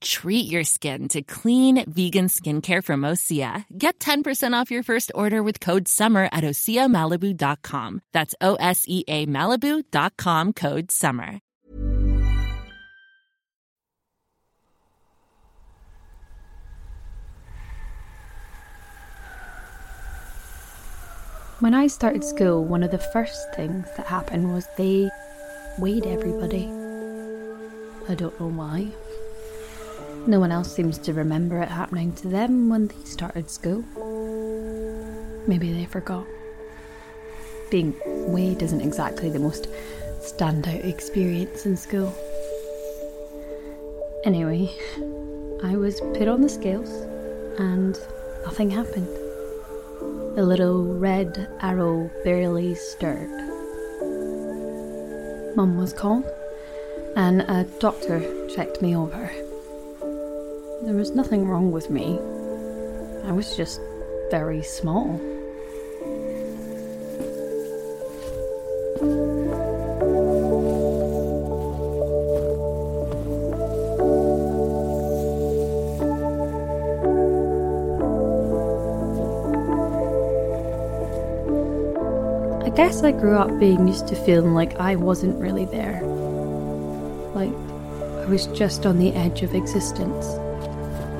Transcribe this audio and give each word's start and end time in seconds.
Treat 0.00 0.46
your 0.48 0.64
skin 0.64 1.08
to 1.08 1.22
clean, 1.22 1.84
vegan 1.90 2.28
skincare 2.28 2.84
from 2.84 3.02
Osea. 3.02 3.64
Get 3.76 3.98
10% 3.98 4.52
off 4.52 4.70
your 4.70 4.82
first 4.82 5.10
order 5.14 5.42
with 5.42 5.60
code 5.60 5.88
SUMMER 5.88 6.28
at 6.32 6.44
OseaMalibu.com. 6.44 8.02
That's 8.12 8.34
O 8.40 8.54
S 8.56 8.84
E 8.86 9.04
A 9.08 9.26
Malibu.com 9.26 10.52
code 10.52 10.90
SUMMER. 10.92 11.40
When 21.60 21.74
I 21.74 21.88
started 21.88 22.22
school, 22.22 22.64
one 22.64 22.84
of 22.84 22.92
the 22.92 22.98
first 23.00 23.52
things 23.52 23.88
that 23.96 24.06
happened 24.06 24.54
was 24.54 24.68
they 24.76 25.10
weighed 25.76 26.06
everybody. 26.06 26.66
I 28.08 28.14
don't 28.14 28.38
know 28.38 28.46
why. 28.46 28.92
No 30.26 30.40
one 30.40 30.52
else 30.52 30.74
seems 30.74 30.98
to 30.98 31.12
remember 31.12 31.62
it 31.62 31.68
happening 31.68 32.12
to 32.14 32.28
them 32.28 32.68
when 32.68 32.88
they 32.88 33.04
started 33.04 33.48
school. 33.50 33.84
Maybe 35.46 35.72
they 35.72 35.86
forgot. 35.86 36.26
Being 37.70 37.94
weighed 38.04 38.62
isn't 38.62 38.80
exactly 38.80 39.30
the 39.30 39.38
most 39.38 39.68
standout 40.20 40.84
experience 40.84 41.64
in 41.64 41.76
school. 41.76 42.14
Anyway, 44.24 44.70
I 45.62 45.76
was 45.76 46.00
put 46.00 46.28
on 46.28 46.42
the 46.42 46.48
scales 46.48 46.90
and 47.58 47.98
nothing 48.44 48.70
happened. 48.70 49.08
The 50.36 50.44
little 50.44 50.84
red 50.98 51.48
arrow 51.60 52.10
barely 52.24 52.74
stirred. 52.74 53.30
Mum 55.56 55.76
was 55.78 55.92
called, 55.92 56.24
and 57.16 57.42
a 57.42 57.64
doctor 57.80 58.20
checked 58.48 58.80
me 58.80 58.94
over. 58.94 59.30
There 60.88 60.96
was 60.96 61.10
nothing 61.10 61.46
wrong 61.46 61.70
with 61.70 61.90
me. 61.90 62.18
I 63.24 63.32
was 63.32 63.54
just 63.54 63.78
very 64.30 64.62
small. 64.62 65.20
I 82.64 82.70
guess 82.70 83.04
I 83.04 83.12
grew 83.12 83.36
up 83.36 83.58
being 83.60 83.86
used 83.86 84.08
to 84.08 84.16
feeling 84.16 84.54
like 84.54 84.74
I 84.76 84.96
wasn't 84.96 85.38
really 85.38 85.66
there. 85.66 86.00
Like 87.34 87.52
I 87.52 88.24
was 88.24 88.46
just 88.46 88.86
on 88.86 88.98
the 88.98 89.12
edge 89.12 89.42
of 89.42 89.54
existence. 89.54 90.38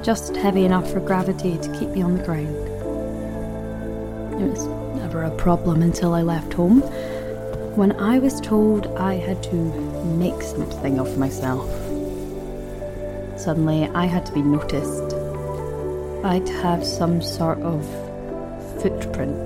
Just 0.09 0.35
heavy 0.37 0.65
enough 0.65 0.91
for 0.91 1.01
gravity 1.01 1.59
to 1.59 1.79
keep 1.79 1.91
me 1.91 2.01
on 2.01 2.17
the 2.17 2.25
ground. 2.25 2.57
It 4.41 4.49
was 4.49 4.67
never 4.97 5.25
a 5.25 5.31
problem 5.37 5.83
until 5.83 6.15
I 6.15 6.23
left 6.23 6.55
home, 6.55 6.81
when 7.77 7.93
I 8.01 8.19
was 8.19 8.41
told 8.41 8.87
I 8.97 9.17
had 9.17 9.43
to 9.43 9.55
make 10.17 10.41
something 10.41 10.99
of 10.99 11.19
myself. 11.19 11.69
Suddenly, 13.39 13.89
I 13.89 14.07
had 14.07 14.25
to 14.25 14.33
be 14.33 14.41
noticed. 14.41 15.13
I'd 16.25 16.49
have 16.63 16.87
some 16.87 17.21
sort 17.21 17.59
of 17.59 17.85
footprint. 18.81 19.37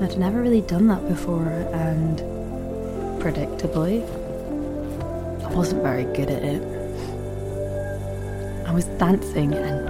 I'd 0.00 0.16
never 0.18 0.40
really 0.40 0.60
done 0.60 0.86
that 0.86 1.08
before, 1.08 1.48
and 1.72 2.20
predictably, 3.20 4.04
I 5.44 5.52
wasn't 5.52 5.82
very 5.82 6.04
good 6.04 6.30
at 6.30 6.44
it. 6.44 6.77
I 8.68 8.70
was 8.70 8.84
dancing 8.84 9.54
and 9.54 9.88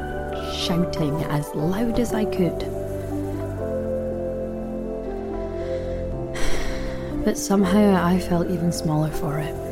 shouting 0.55 1.25
as 1.25 1.53
loud 1.53 1.99
as 1.99 2.15
I 2.15 2.25
could. 2.27 2.61
but 7.25 7.37
somehow 7.37 8.01
I 8.01 8.21
felt 8.21 8.49
even 8.49 8.71
smaller 8.71 9.11
for 9.11 9.41
it. 9.41 9.68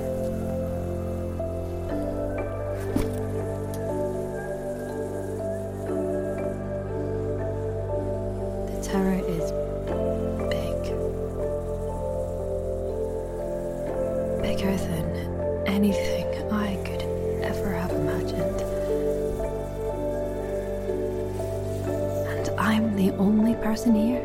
Person 23.77 23.95
here. 23.95 24.25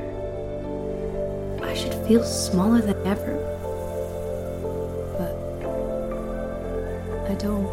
I 1.62 1.74
should 1.74 1.94
feel 2.08 2.24
smaller 2.24 2.80
than 2.80 2.96
ever. 3.06 3.34
But 5.18 5.36
I 7.30 7.36
don't. 7.36 7.68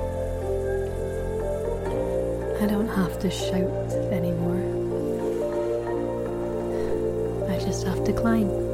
I 2.60 2.66
don't 2.66 2.88
have 2.88 3.20
to 3.20 3.30
shout 3.30 3.92
anymore. 4.10 4.58
I 7.48 7.60
just 7.60 7.86
have 7.86 8.02
to 8.06 8.12
climb. 8.12 8.67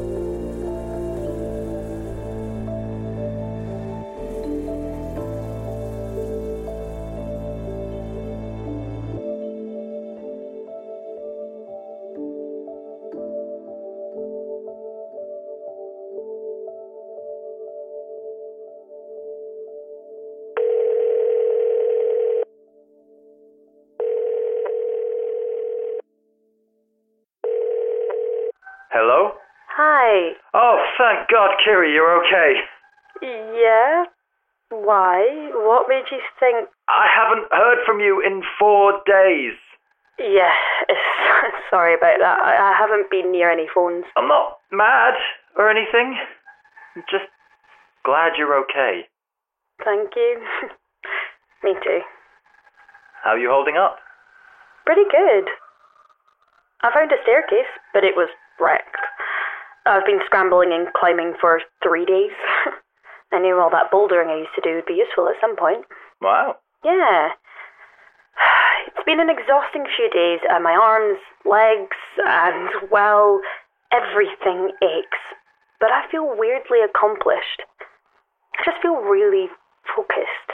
Hi. 30.15 30.31
Oh, 30.55 30.79
thank 30.97 31.29
God, 31.29 31.59
Kiri, 31.65 31.93
you're 31.93 32.23
okay. 32.23 32.63
Yeah? 33.21 34.05
Why? 34.71 35.51
What 35.55 35.87
made 35.89 36.05
you 36.13 36.21
think? 36.39 36.69
I 36.89 37.07
haven't 37.11 37.51
heard 37.51 37.79
from 37.85 37.99
you 37.99 38.23
in 38.25 38.43
four 38.59 39.03
days. 39.07 39.59
Yeah, 40.19 40.55
sorry 41.71 41.95
about 41.95 42.19
that. 42.21 42.39
I, 42.39 42.71
I 42.71 42.79
haven't 42.79 43.11
been 43.11 43.33
near 43.33 43.51
any 43.51 43.67
phones. 43.75 44.05
I'm 44.17 44.29
not 44.29 44.59
mad 44.71 45.15
or 45.59 45.69
anything. 45.69 46.15
I'm 46.95 47.03
just 47.11 47.27
glad 48.05 48.39
you're 48.39 48.55
okay. 48.63 49.09
Thank 49.85 50.11
you. 50.15 50.39
Me 51.65 51.75
too. 51.83 52.01
How 53.25 53.31
are 53.31 53.39
you 53.39 53.51
holding 53.51 53.77
up? 53.77 53.97
Pretty 54.87 55.11
good. 55.11 55.51
I 56.83 56.95
found 56.95 57.11
a 57.11 57.19
staircase, 57.25 57.73
but 57.93 58.05
it 58.05 58.15
was 58.15 58.29
wrecked. 58.61 58.94
I've 59.87 60.07
been 60.07 60.21
scrambling 60.25 60.73
and 60.73 60.93
climbing 60.95 61.35
for 61.41 61.61
three 61.83 62.05
days. 62.05 62.33
I 63.33 63.39
knew 63.41 63.59
all 63.61 63.71
that 63.71 63.93
bouldering 63.93 64.29
I 64.29 64.39
used 64.39 64.55
to 64.57 64.63
do 64.65 64.77
would 64.77 64.87
be 64.87 64.95
useful 64.95 65.29
at 65.29 65.41
some 65.41 65.57
point. 65.57 65.85
Wow. 66.21 66.57
Yeah. 66.85 67.31
It's 68.87 69.05
been 69.07 69.19
an 69.21 69.31
exhausting 69.31 69.87
few 69.97 70.11
days, 70.11 70.41
and 70.49 70.63
my 70.63 70.77
arms, 70.77 71.19
legs, 71.47 71.97
and, 72.21 72.69
well, 72.93 73.41
everything 73.93 74.73
aches. 74.83 75.25
But 75.81 75.91
I 75.91 76.05
feel 76.11 76.29
weirdly 76.37 76.81
accomplished. 76.85 77.65
I 78.59 78.63
just 78.65 78.83
feel 78.83 78.97
really 78.97 79.49
focused. 79.97 80.51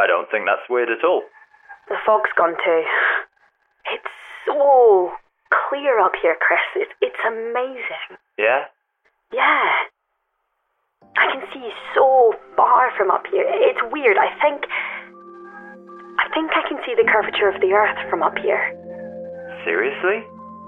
I 0.00 0.06
don't 0.08 0.28
think 0.30 0.46
that's 0.46 0.68
weird 0.68 0.90
at 0.90 1.04
all. 1.04 1.22
The 1.88 1.96
fog's 2.04 2.30
gone 2.36 2.56
too. 2.64 2.82
It's 3.92 4.12
so 4.46 5.10
clear 5.70 6.00
up 6.02 6.12
here, 6.20 6.36
Chris. 6.42 6.60
It's, 6.74 6.92
it's 7.00 7.22
amazing. 7.22 8.18
Yeah? 8.36 8.66
Yeah. 9.32 9.70
I 11.16 11.30
can 11.30 11.46
see 11.54 11.70
so 11.94 12.34
far 12.56 12.90
from 12.98 13.10
up 13.10 13.22
here. 13.30 13.46
It's 13.46 13.80
weird. 13.94 14.18
I 14.18 14.34
think. 14.42 14.66
I 16.18 16.26
think 16.34 16.50
I 16.52 16.66
can 16.68 16.78
see 16.84 16.94
the 16.98 17.06
curvature 17.06 17.48
of 17.48 17.60
the 17.62 17.72
earth 17.72 17.98
from 18.10 18.22
up 18.22 18.36
here. 18.38 18.74
Seriously? 19.64 20.26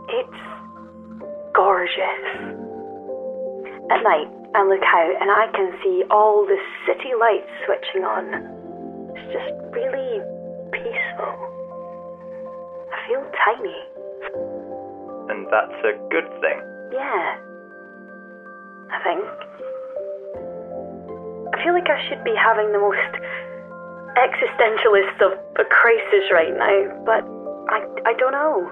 It's 0.08 0.43
gorgeous. 1.55 2.22
At 3.90 4.02
night, 4.02 4.31
I 4.55 4.62
look 4.64 4.82
out 4.82 5.14
and 5.20 5.31
I 5.31 5.50
can 5.52 5.75
see 5.82 6.05
all 6.10 6.46
the 6.46 6.58
city 6.87 7.12
lights 7.19 7.50
switching 7.66 8.05
on. 8.05 8.32
It's 9.14 9.26
just 9.34 9.52
really 9.75 10.22
peaceful. 10.72 11.34
I 12.90 12.98
feel 13.08 13.25
tiny. 13.44 14.51
That's 15.50 15.79
a 15.85 15.94
good 16.11 16.29
thing. 16.41 16.59
Yeah. 16.93 17.39
I 18.93 18.99
think. 19.03 19.25
I 21.53 21.56
feel 21.65 21.73
like 21.73 21.89
I 21.89 22.00
should 22.09 22.25
be 22.25 22.35
having 22.37 22.73
the 22.73 22.79
most 22.79 23.12
existentialist 24.17 25.19
of 25.25 25.33
a 25.56 25.65
crisis 25.65 26.25
right 26.33 26.53
now, 26.53 27.03
but 27.05 27.25
I, 27.73 27.85
I 28.05 28.12
don't 28.19 28.33
know. 28.33 28.69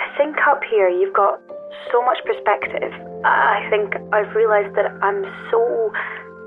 I 0.00 0.16
think 0.16 0.36
up 0.48 0.62
here 0.70 0.88
you've 0.88 1.14
got 1.14 1.40
so 1.92 2.02
much 2.04 2.18
perspective. 2.24 2.92
I 3.24 3.66
think 3.68 3.94
I've 4.12 4.34
realised 4.34 4.74
that 4.76 4.88
I'm 5.02 5.24
so 5.50 5.92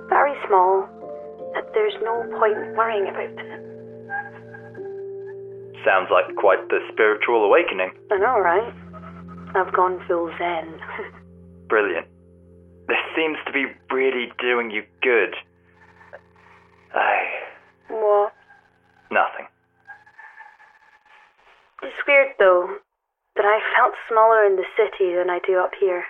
very 0.09 0.33
small 0.47 0.89
that 1.53 1.69
there's 1.73 1.93
no 2.01 2.25
point 2.39 2.57
worrying 2.75 3.07
about 3.07 3.29
it. 3.29 3.59
Sounds 5.85 6.09
like 6.09 6.33
quite 6.37 6.67
the 6.69 6.79
spiritual 6.91 7.43
awakening. 7.45 7.91
I 8.09 8.17
know, 8.17 8.39
right? 8.39 8.73
I've 9.55 9.73
gone 9.73 10.03
full 10.07 10.31
zen. 10.37 10.79
Brilliant. 11.69 12.07
This 12.87 12.97
seems 13.15 13.37
to 13.45 13.53
be 13.53 13.65
really 13.91 14.31
doing 14.39 14.71
you 14.71 14.83
good. 15.01 15.35
I. 16.93 17.25
what? 17.89 18.33
Nothing. 19.11 19.47
It's 21.81 22.07
weird 22.07 22.33
though, 22.39 22.77
that 23.35 23.45
I 23.45 23.59
felt 23.75 23.93
smaller 24.09 24.45
in 24.45 24.55
the 24.55 24.65
city 24.77 25.15
than 25.15 25.29
I 25.29 25.39
do 25.45 25.59
up 25.59 25.71
here. 25.79 26.03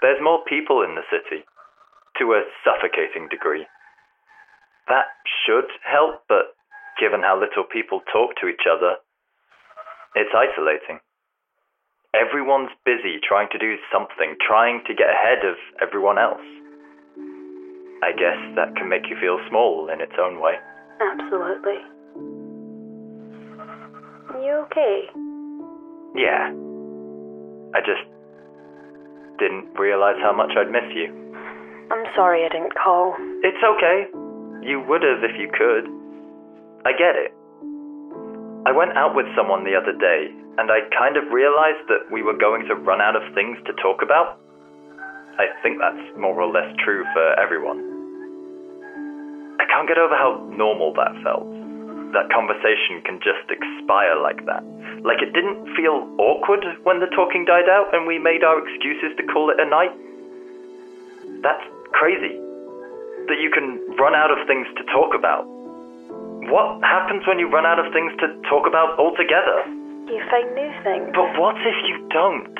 There's 0.00 0.22
more 0.22 0.44
people 0.48 0.82
in 0.82 0.94
the 0.94 1.06
city, 1.10 1.44
to 2.18 2.32
a 2.34 2.42
suffocating 2.64 3.28
degree. 3.28 3.66
That 4.88 5.06
should 5.26 5.68
help, 5.84 6.22
but 6.28 6.54
given 7.00 7.20
how 7.20 7.38
little 7.38 7.64
people 7.64 8.00
talk 8.12 8.36
to 8.40 8.48
each 8.48 8.66
other, 8.70 8.96
it's 10.14 10.34
isolating. 10.34 11.00
Everyone's 12.14 12.70
busy 12.86 13.20
trying 13.20 13.48
to 13.52 13.58
do 13.58 13.76
something, 13.92 14.34
trying 14.40 14.80
to 14.86 14.94
get 14.94 15.08
ahead 15.10 15.44
of 15.44 15.56
everyone 15.82 16.16
else. 16.18 16.40
I 18.02 18.12
guess 18.12 18.38
that 18.56 18.74
can 18.76 18.88
make 18.88 19.10
you 19.10 19.16
feel 19.20 19.38
small 19.50 19.90
in 19.92 20.00
its 20.00 20.14
own 20.18 20.40
way. 20.40 20.54
Absolutely. 21.00 21.76
You 24.40 24.64
okay? 24.66 25.04
Yeah. 26.16 26.48
I 27.76 27.80
just 27.84 28.08
didn't 29.38 29.68
realize 29.78 30.16
how 30.22 30.32
much 30.32 30.52
I'd 30.56 30.70
miss 30.70 30.88
you. 30.94 31.12
I'm 31.92 32.04
sorry 32.16 32.44
I 32.44 32.48
didn't 32.48 32.74
call. 32.74 33.14
It's 33.44 33.62
okay. 33.62 34.08
You 34.66 34.80
would 34.88 35.02
have 35.02 35.22
if 35.24 35.36
you 35.38 35.50
could. 35.52 35.84
I 36.86 36.92
get 36.92 37.16
it. 37.16 37.32
I 38.66 38.72
went 38.72 38.96
out 38.96 39.14
with 39.14 39.26
someone 39.36 39.62
the 39.62 39.76
other 39.76 39.94
day, 39.94 40.34
and 40.58 40.70
I 40.70 40.82
kind 40.96 41.16
of 41.16 41.30
realized 41.30 41.86
that 41.86 42.10
we 42.10 42.22
were 42.22 42.36
going 42.36 42.66
to 42.66 42.74
run 42.74 43.00
out 43.00 43.14
of 43.14 43.22
things 43.34 43.58
to 43.66 43.72
talk 43.78 44.02
about. 44.02 44.40
I 45.38 45.46
think 45.62 45.78
that's 45.78 46.02
more 46.18 46.34
or 46.34 46.50
less 46.50 46.66
true 46.82 47.06
for 47.14 47.38
everyone. 47.38 47.78
I 49.62 49.64
can't 49.70 49.86
get 49.86 49.98
over 49.98 50.18
how 50.18 50.42
normal 50.50 50.92
that 50.94 51.14
felt. 51.22 51.46
That 52.10 52.26
conversation 52.34 52.98
can 53.06 53.20
just 53.22 53.46
expire 53.46 54.18
like 54.18 54.42
that. 54.46 54.66
Like 55.06 55.22
it 55.22 55.30
didn't 55.34 55.70
feel 55.78 56.08
awkward 56.18 56.64
when 56.82 56.98
the 56.98 57.06
talking 57.14 57.44
died 57.44 57.68
out 57.70 57.94
and 57.94 58.06
we 58.06 58.18
made 58.18 58.42
our 58.42 58.58
excuses 58.58 59.14
to 59.18 59.22
call 59.30 59.50
it 59.50 59.60
a 59.60 59.66
night. 59.68 59.94
That's 61.42 61.62
crazy. 61.92 62.34
That 63.30 63.38
you 63.38 63.50
can 63.54 63.78
run 63.94 64.14
out 64.14 64.32
of 64.34 64.42
things 64.48 64.66
to 64.78 64.82
talk 64.90 65.14
about 65.14 65.46
what 66.50 66.80
happens 66.84 67.24
when 67.26 67.38
you 67.38 67.48
run 67.48 67.64
out 67.64 67.78
of 67.78 67.92
things 67.92 68.12
to 68.20 68.26
talk 68.48 68.66
about 68.66 68.98
altogether? 68.98 69.64
You 70.08 70.20
find 70.32 70.48
new 70.56 70.72
things. 70.82 71.12
But 71.12 71.28
what 71.36 71.56
if 71.60 71.78
you 71.84 71.96
don't? 72.08 72.56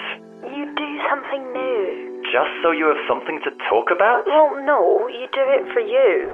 You 0.52 0.68
do 0.76 0.88
something 1.08 1.42
new. 1.52 2.22
Just 2.28 2.52
so 2.62 2.70
you 2.72 2.86
have 2.92 3.00
something 3.08 3.40
to 3.44 3.50
talk 3.72 3.88
about? 3.88 4.28
Well, 4.28 4.60
no, 4.64 5.08
you 5.08 5.26
do 5.32 5.44
it 5.48 5.64
for 5.72 5.80
you. 5.80 6.28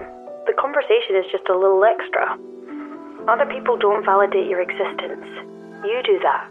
The 0.47 0.55
conversation 0.59 1.15
is 1.17 1.27
just 1.31 1.49
a 1.49 1.57
little 1.57 1.83
extra. 1.87 2.37
Other 3.31 3.47
people 3.47 3.79
don't 3.79 4.05
validate 4.05 4.51
your 4.51 4.61
existence. 4.61 5.25
You 5.87 6.03
do 6.05 6.19
that. 6.21 6.51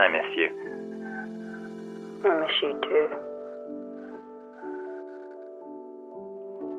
I 0.00 0.08
miss 0.08 0.30
you. 0.36 0.48
I 2.24 2.40
miss 2.40 2.54
you 2.62 2.72
too. 2.82 3.06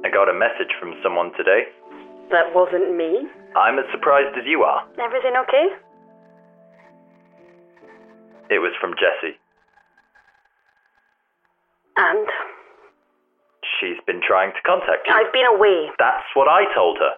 I 0.06 0.10
got 0.10 0.30
a 0.30 0.34
message 0.34 0.72
from 0.80 0.94
someone 1.04 1.32
today. 1.38 1.66
That 2.32 2.54
wasn't 2.54 2.96
me. 2.96 3.28
I'm 3.56 3.78
as 3.80 3.86
surprised 3.92 4.38
as 4.38 4.46
you 4.46 4.64
are. 4.64 4.84
Everything 5.00 5.34
okay? 5.48 5.68
It 8.50 8.60
was 8.60 8.74
from 8.82 8.94
Jessie. 8.98 9.38
And? 11.98 12.28
She's 13.80 13.98
been 14.06 14.22
trying 14.22 14.52
to 14.54 14.62
contact 14.66 15.08
you. 15.08 15.14
I've 15.14 15.32
been 15.34 15.48
away. 15.48 15.90
That's 15.98 16.26
what 16.34 16.48
I 16.48 16.66
told 16.74 16.98
her. 17.00 17.16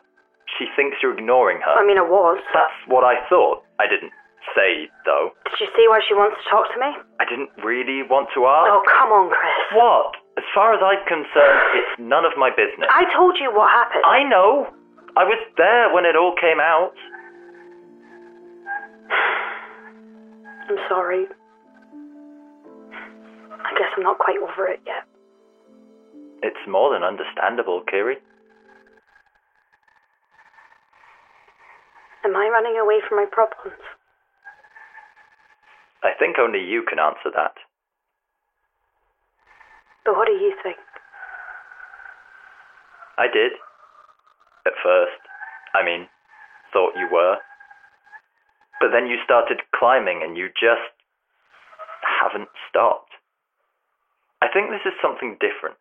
She 0.57 0.65
thinks 0.75 0.97
you're 1.03 1.17
ignoring 1.17 1.59
her. 1.65 1.75
I 1.75 1.85
mean, 1.85 1.97
I 1.97 2.07
was. 2.07 2.39
That's 2.53 2.77
what 2.87 3.03
I 3.03 3.19
thought. 3.27 3.63
I 3.79 3.87
didn't 3.87 4.13
say, 4.55 4.87
though. 5.03 5.35
Did 5.43 5.59
you 5.59 5.69
see 5.75 5.85
why 5.91 5.99
she 6.07 6.15
wants 6.15 6.39
to 6.39 6.45
talk 6.49 6.71
to 6.71 6.79
me? 6.79 6.95
I 7.19 7.25
didn't 7.27 7.51
really 7.59 8.03
want 8.07 8.31
to 8.33 8.47
ask. 8.47 8.71
Oh, 8.71 8.83
come 8.87 9.11
on, 9.11 9.27
Chris. 9.27 9.59
What? 9.75 10.15
As 10.39 10.47
far 10.55 10.71
as 10.71 10.79
I'm 10.79 11.03
concerned, 11.03 11.59
it's 11.75 11.99
none 11.99 12.23
of 12.23 12.31
my 12.37 12.49
business. 12.53 12.87
I 12.93 13.03
told 13.11 13.35
you 13.41 13.51
what 13.51 13.67
happened. 13.73 14.05
I 14.05 14.23
know. 14.23 14.69
I 15.17 15.23
was 15.23 15.41
there 15.57 15.91
when 15.91 16.05
it 16.05 16.15
all 16.15 16.35
came 16.39 16.59
out. 16.61 16.93
I'm 20.69 20.77
sorry. 20.87 21.25
I 23.49 23.71
guess 23.73 23.89
I'm 23.97 24.03
not 24.03 24.19
quite 24.19 24.37
over 24.37 24.67
it 24.67 24.79
yet. 24.85 25.07
It's 26.43 26.67
more 26.67 26.93
than 26.93 27.01
understandable, 27.01 27.81
Kiri. 27.89 28.17
Am 32.23 32.35
I 32.35 32.47
running 32.53 32.77
away 32.79 32.99
from 33.09 33.17
my 33.17 33.25
problems? 33.31 33.81
I 36.03 36.11
think 36.19 36.37
only 36.37 36.59
you 36.59 36.83
can 36.87 36.99
answer 36.99 37.31
that. 37.35 37.55
But 40.05 40.15
what 40.15 40.27
do 40.27 40.33
you 40.33 40.53
think? 40.61 40.77
I 43.17 43.25
did. 43.33 43.53
At 44.67 44.75
first. 44.83 45.15
I 45.73 45.79
mean, 45.79 46.09
thought 46.73 46.99
you 46.99 47.07
were. 47.07 47.37
But 48.81 48.91
then 48.91 49.07
you 49.07 49.15
started 49.23 49.61
climbing 49.73 50.19
and 50.21 50.35
you 50.35 50.49
just 50.49 50.91
haven't 52.03 52.49
stopped. 52.67 53.15
I 54.41 54.47
think 54.51 54.69
this 54.69 54.83
is 54.85 54.93
something 55.01 55.37
different. 55.39 55.77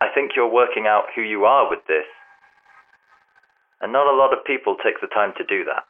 I 0.00 0.08
think 0.12 0.32
you're 0.34 0.50
working 0.50 0.86
out 0.86 1.14
who 1.14 1.22
you 1.22 1.44
are 1.44 1.70
with 1.70 1.86
this. 1.86 2.04
And 3.80 3.92
not 3.92 4.12
a 4.12 4.16
lot 4.16 4.32
of 4.32 4.44
people 4.44 4.76
take 4.82 5.00
the 5.00 5.06
time 5.06 5.32
to 5.38 5.44
do 5.44 5.64
that. 5.64 5.84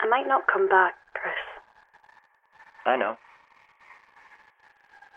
I 0.00 0.08
might 0.08 0.28
not 0.28 0.46
come 0.46 0.68
back, 0.68 0.94
Chris. 1.12 1.34
I 2.86 2.96
know. 2.96 3.16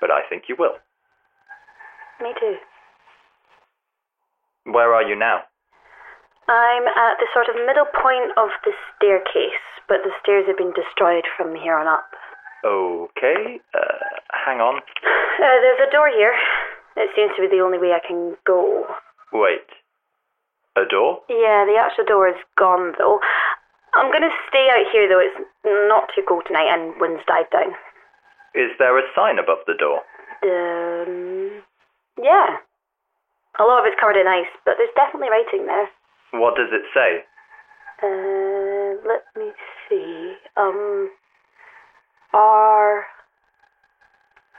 But 0.01 0.09
I 0.09 0.21
think 0.27 0.43
you 0.49 0.55
will. 0.57 0.79
Me 2.21 2.33
too. 2.39 2.55
Where 4.65 4.93
are 4.93 5.03
you 5.03 5.15
now? 5.15 5.43
I'm 6.49 6.87
at 6.87 7.21
the 7.21 7.27
sort 7.33 7.47
of 7.47 7.55
middle 7.65 7.85
point 7.93 8.33
of 8.37 8.49
the 8.65 8.73
staircase, 8.97 9.61
but 9.87 10.01
the 10.03 10.11
stairs 10.21 10.45
have 10.47 10.57
been 10.57 10.73
destroyed 10.73 11.25
from 11.37 11.55
here 11.55 11.77
on 11.77 11.85
up. 11.87 12.09
Okay, 12.65 13.61
uh, 13.73 14.05
hang 14.45 14.59
on. 14.59 14.81
Uh, 15.39 15.55
there's 15.63 15.87
a 15.87 15.89
door 15.89 16.09
here. 16.11 16.35
It 16.97 17.11
seems 17.15 17.31
to 17.37 17.41
be 17.41 17.47
the 17.47 17.63
only 17.63 17.77
way 17.79 17.93
I 17.95 18.05
can 18.05 18.35
go. 18.45 18.83
Wait. 19.31 19.63
A 20.75 20.83
door? 20.83 21.21
Yeah, 21.29 21.63
the 21.63 21.79
actual 21.79 22.03
door 22.03 22.27
is 22.27 22.35
gone 22.57 22.91
though. 22.99 23.21
I'm 23.95 24.11
gonna 24.11 24.35
stay 24.49 24.67
out 24.67 24.83
here 24.91 25.07
though. 25.07 25.23
It's 25.23 25.39
not 25.63 26.11
too 26.13 26.23
cold 26.27 26.43
tonight 26.45 26.67
and 26.67 26.99
wind's 26.99 27.23
died 27.25 27.47
down. 27.53 27.71
Is 28.53 28.71
there 28.79 28.99
a 28.99 29.03
sign 29.15 29.39
above 29.39 29.59
the 29.65 29.79
door? 29.79 30.03
Um, 30.43 31.63
yeah. 32.21 32.57
A 33.59 33.63
lot 33.63 33.79
of 33.79 33.85
it's 33.85 33.99
covered 33.99 34.15
in 34.15 34.27
ice, 34.27 34.47
but 34.65 34.75
there's 34.77 34.93
definitely 34.95 35.29
writing 35.29 35.67
there. 35.67 35.89
What 36.39 36.55
does 36.55 36.69
it 36.71 36.83
say? 36.93 37.25
Uh, 38.01 38.95
let 39.07 39.23
me 39.35 39.51
see. 39.89 40.35
Um, 40.55 41.11
R 42.33 43.05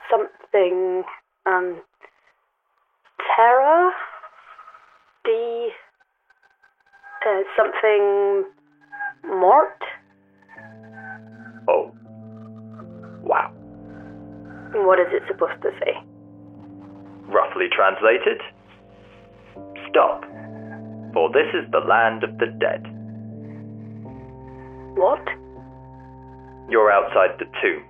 something 0.09 1.03
um 1.45 1.81
Terra 3.35 3.91
D 5.25 5.69
uh, 7.25 7.41
something 7.57 8.45
Mort. 9.25 9.81
Oh. 11.67 11.91
Wow. 13.23 13.53
What 14.73 14.99
is 14.99 15.07
it 15.11 15.23
supposed 15.27 15.61
to 15.61 15.71
say? 15.79 15.93
Roughly 17.27 17.67
translated 17.71 18.41
Stop, 19.91 20.23
for 21.13 21.29
this 21.31 21.47
is 21.53 21.69
the 21.71 21.79
land 21.79 22.23
of 22.23 22.37
the 22.39 22.47
dead. 22.59 22.83
What? 24.97 25.21
You're 26.69 26.91
outside 26.91 27.37
the 27.39 27.45
tomb. 27.61 27.83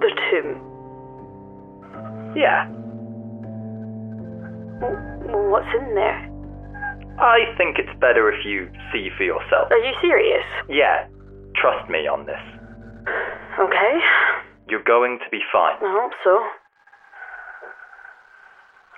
The 0.00 0.10
tomb. 0.30 0.66
Yeah, 2.36 2.66
W- 4.80 5.50
What's 5.50 5.68
in 5.76 5.94
there? 5.94 6.26
I 7.20 7.44
think 7.58 7.76
it's 7.78 7.92
better 8.00 8.30
if 8.32 8.44
you 8.46 8.70
see 8.92 9.10
for 9.18 9.24
yourself. 9.24 9.68
Are 9.70 9.78
you 9.78 9.92
serious? 10.00 10.44
Yeah, 10.68 11.06
trust 11.56 11.90
me 11.90 12.06
on 12.08 12.24
this. 12.24 12.40
Okay. 13.58 13.92
You're 14.68 14.84
going 14.86 15.18
to 15.18 15.28
be 15.30 15.40
fine. 15.52 15.76
I 15.82 15.90
hope 16.00 16.12
so. 16.24 16.30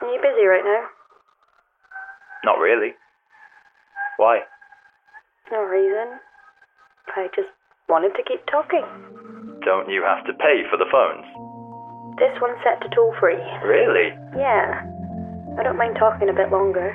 Are 0.07 0.13
you 0.13 0.21
busy 0.21 0.47
right 0.47 0.65
now? 0.65 0.87
Not 2.45 2.59
really. 2.59 2.95
Why? 4.17 4.41
No 5.51 5.63
reason. 5.63 6.19
I 7.17 7.29
just 7.35 7.49
wanted 7.89 8.15
to 8.17 8.23
keep 8.27 8.45
talking. 8.47 8.85
Don't 9.65 9.91
you 9.91 10.03
have 10.03 10.25
to 10.27 10.33
pay 10.35 10.63
for 10.71 10.77
the 10.77 10.89
phones? 10.91 11.27
This 12.19 12.35
one's 12.41 12.59
set 12.65 12.81
to 12.83 12.95
toll 12.95 13.15
free. 13.21 13.39
Really? 13.65 14.11
Yeah. 14.37 14.83
I 15.59 15.63
don't 15.63 15.79
mind 15.79 15.97
talking 15.99 16.29
a 16.29 16.33
bit 16.33 16.51
longer. 16.51 16.95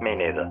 Me 0.00 0.14
neither. 0.14 0.50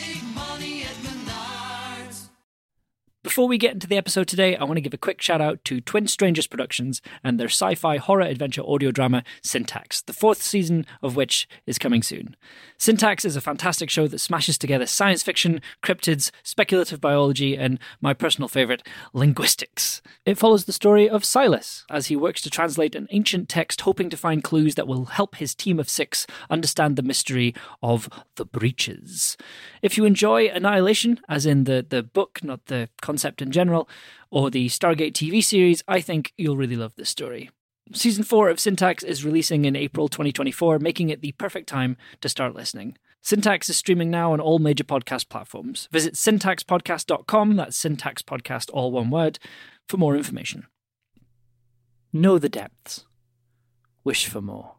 Before 3.23 3.47
we 3.47 3.59
get 3.59 3.73
into 3.73 3.85
the 3.85 3.97
episode 3.97 4.27
today, 4.27 4.55
I 4.55 4.63
want 4.63 4.77
to 4.77 4.81
give 4.81 4.95
a 4.95 4.97
quick 4.97 5.21
shout 5.21 5.41
out 5.41 5.63
to 5.65 5.79
Twin 5.79 6.07
Strangers 6.07 6.47
Productions 6.47 7.03
and 7.23 7.39
their 7.39 7.49
sci 7.49 7.75
fi 7.75 7.97
horror 7.97 8.23
adventure 8.23 8.63
audio 8.65 8.89
drama 8.89 9.23
Syntax, 9.43 10.01
the 10.01 10.11
fourth 10.11 10.41
season 10.41 10.87
of 11.03 11.15
which 11.15 11.47
is 11.67 11.77
coming 11.77 12.01
soon. 12.01 12.35
Syntax 12.79 13.23
is 13.23 13.35
a 13.35 13.41
fantastic 13.41 13.91
show 13.91 14.07
that 14.07 14.17
smashes 14.17 14.57
together 14.57 14.87
science 14.87 15.21
fiction, 15.21 15.61
cryptids, 15.83 16.31
speculative 16.41 16.99
biology, 16.99 17.55
and 17.55 17.77
my 18.01 18.15
personal 18.15 18.47
favourite, 18.47 18.81
linguistics. 19.13 20.01
It 20.25 20.39
follows 20.39 20.65
the 20.65 20.73
story 20.73 21.07
of 21.07 21.23
Silas 21.23 21.85
as 21.91 22.07
he 22.07 22.15
works 22.15 22.41
to 22.41 22.49
translate 22.49 22.95
an 22.95 23.07
ancient 23.11 23.49
text, 23.49 23.81
hoping 23.81 24.09
to 24.09 24.17
find 24.17 24.43
clues 24.43 24.73
that 24.73 24.87
will 24.87 25.05
help 25.05 25.35
his 25.35 25.53
team 25.53 25.79
of 25.79 25.91
six 25.91 26.25
understand 26.49 26.95
the 26.95 27.03
mystery 27.03 27.53
of 27.83 28.09
the 28.37 28.45
breaches. 28.45 29.37
If 29.83 29.95
you 29.95 30.05
enjoy 30.05 30.47
Annihilation, 30.47 31.19
as 31.29 31.45
in 31.45 31.65
the, 31.65 31.85
the 31.87 32.01
book, 32.01 32.43
not 32.43 32.65
the 32.65 32.89
concept 33.11 33.41
in 33.41 33.51
general, 33.51 33.89
or 34.29 34.49
the 34.49 34.67
Stargate 34.67 35.11
TV 35.11 35.43
series, 35.43 35.83
I 35.85 35.99
think 35.99 36.31
you'll 36.37 36.55
really 36.55 36.77
love 36.77 36.95
this 36.95 37.09
story. 37.09 37.49
Season 37.93 38.23
4 38.23 38.49
of 38.49 38.57
Syntax 38.57 39.03
is 39.03 39.25
releasing 39.25 39.65
in 39.65 39.75
April 39.75 40.07
2024, 40.07 40.79
making 40.79 41.09
it 41.09 41.21
the 41.21 41.33
perfect 41.33 41.67
time 41.67 41.97
to 42.21 42.29
start 42.29 42.55
listening. 42.55 42.97
Syntax 43.21 43.69
is 43.69 43.75
streaming 43.75 44.09
now 44.09 44.31
on 44.31 44.39
all 44.39 44.59
major 44.59 44.85
podcast 44.85 45.27
platforms. 45.27 45.89
Visit 45.91 46.13
syntaxpodcast.com, 46.13 47.57
that's 47.57 47.75
Syntax 47.75 48.21
Podcast, 48.21 48.69
all 48.71 48.93
one 48.93 49.09
word, 49.09 49.39
for 49.89 49.97
more 49.97 50.15
information. 50.15 50.67
Know 52.13 52.39
the 52.39 52.47
depths. 52.47 53.05
Wish 54.05 54.25
for 54.25 54.41
more. 54.41 54.75